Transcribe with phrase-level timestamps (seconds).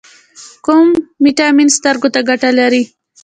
[0.65, 0.87] کوم
[1.25, 2.83] ویټامین سترګو ته ګټه لري؟